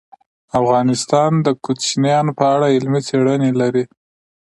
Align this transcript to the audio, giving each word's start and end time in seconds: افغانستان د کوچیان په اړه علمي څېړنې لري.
افغانستان 0.59 1.31
د 1.45 1.47
کوچیان 1.63 2.25
په 2.37 2.43
اړه 2.53 2.67
علمي 2.75 3.01
څېړنې 3.07 3.51
لري. 3.61 3.83